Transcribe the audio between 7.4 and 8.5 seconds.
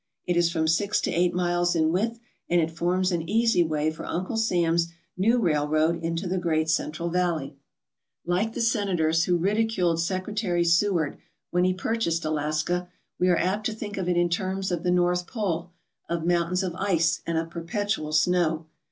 42 THE STORY OF "SEWARD'S ICE BOX"